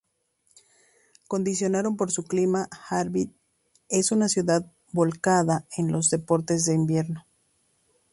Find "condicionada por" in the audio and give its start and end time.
1.27-2.09